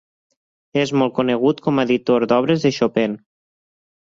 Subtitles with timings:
[0.83, 3.17] És molt conegut com a editor d'obres de Chopin.